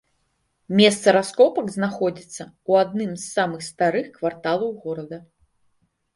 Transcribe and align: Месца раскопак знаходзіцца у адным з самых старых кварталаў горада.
Месца 0.77 1.11
раскопак 1.17 1.65
знаходзіцца 1.75 2.47
у 2.73 2.79
адным 2.85 3.11
з 3.15 3.21
самых 3.35 3.61
старых 3.69 4.09
кварталаў 4.19 4.75
горада. 4.89 5.17